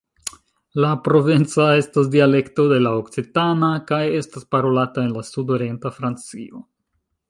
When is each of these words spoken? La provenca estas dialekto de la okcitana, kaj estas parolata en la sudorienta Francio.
La 0.85 0.93
provenca 1.07 1.67
estas 1.81 2.09
dialekto 2.17 2.67
de 2.73 2.81
la 2.87 2.95
okcitana, 3.03 3.71
kaj 3.93 4.03
estas 4.25 4.51
parolata 4.57 5.09
en 5.09 5.17
la 5.21 5.29
sudorienta 5.33 5.97
Francio. 6.01 6.69